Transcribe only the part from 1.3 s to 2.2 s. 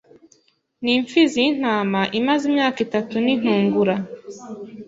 y intama